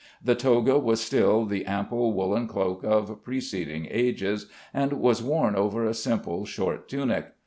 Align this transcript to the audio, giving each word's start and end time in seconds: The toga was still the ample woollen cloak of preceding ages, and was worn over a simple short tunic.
The 0.23 0.33
toga 0.33 0.79
was 0.79 0.99
still 0.99 1.45
the 1.45 1.63
ample 1.67 2.11
woollen 2.13 2.47
cloak 2.47 2.83
of 2.83 3.21
preceding 3.23 3.87
ages, 3.91 4.47
and 4.73 4.93
was 4.93 5.21
worn 5.21 5.55
over 5.55 5.85
a 5.85 5.93
simple 5.93 6.43
short 6.43 6.89
tunic. 6.89 7.33